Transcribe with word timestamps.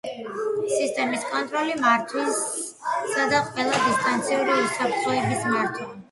სისტემის 0.75 1.25
კონტროლი, 1.33 1.75
მართვისა 1.83 3.25
და 3.33 3.41
ყველა 3.49 3.75
დისტანციური 3.83 4.55
უსაფრთხოების 4.63 5.45
მართვა. 5.53 5.87